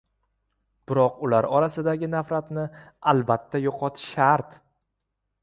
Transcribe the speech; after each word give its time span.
biroq 0.91 1.19
ular 1.27 1.47
orasidagi 1.57 2.09
nafratni 2.15 2.65
albatta 3.13 3.63
yo‘qotish 3.67 4.09
shart. 4.17 4.59